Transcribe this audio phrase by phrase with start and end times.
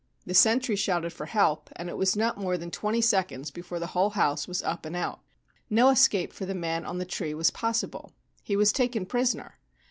[0.25, 3.85] The sentry shouted for help, and it was not more than twenty seconds before the
[3.93, 5.19] whole house was up and out.
[5.69, 8.11] No escape for the man on the tree was possible.
[8.41, 9.59] He was taken prisoner.